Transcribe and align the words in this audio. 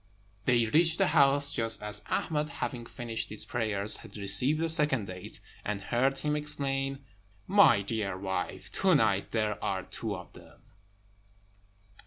They 0.45 0.65
reached 0.65 0.97
the 0.97 1.05
house 1.09 1.53
just 1.53 1.83
as 1.83 2.01
Ahmed, 2.09 2.49
having 2.49 2.87
finished 2.87 3.29
his 3.29 3.45
prayers, 3.45 3.97
had 3.97 4.17
received 4.17 4.59
the 4.59 4.67
second 4.67 5.05
date, 5.05 5.39
and 5.63 5.79
heard 5.79 6.17
him 6.17 6.35
exclaim, 6.35 7.05
"My 7.45 7.83
dear 7.83 8.17
wife, 8.17 8.71
to 8.81 8.95
night 8.95 9.29
there 9.29 9.63
are 9.63 9.83
two 9.83 10.15
of 10.15 10.33
them!" 10.33 10.59